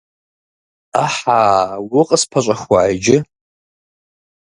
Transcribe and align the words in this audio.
Ӏэхьа, 0.93 1.39
укъыспэщӀэхуа 1.97 2.81
иджы! 2.93 3.17